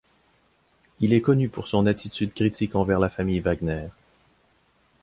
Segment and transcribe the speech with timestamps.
[0.99, 3.89] Il est connu pour son attitude critique envers la famille Wagner.